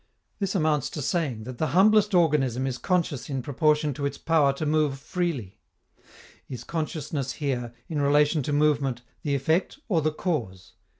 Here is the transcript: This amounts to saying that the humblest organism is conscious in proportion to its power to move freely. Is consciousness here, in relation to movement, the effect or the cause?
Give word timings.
This 0.39 0.55
amounts 0.55 0.89
to 0.97 1.01
saying 1.03 1.43
that 1.43 1.59
the 1.59 1.67
humblest 1.77 2.15
organism 2.15 2.65
is 2.65 2.79
conscious 2.79 3.29
in 3.29 3.43
proportion 3.43 3.93
to 3.93 4.05
its 4.07 4.17
power 4.17 4.51
to 4.53 4.65
move 4.65 4.97
freely. 4.97 5.59
Is 6.49 6.63
consciousness 6.63 7.33
here, 7.33 7.71
in 7.87 8.01
relation 8.01 8.41
to 8.41 8.51
movement, 8.51 9.03
the 9.21 9.35
effect 9.35 9.77
or 9.87 10.01
the 10.01 10.11
cause? 10.11 10.73